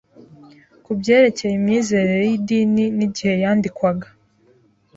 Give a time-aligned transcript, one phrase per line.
[0.83, 4.07] ku byerekeye imyizerere yidini igihe yandikwaga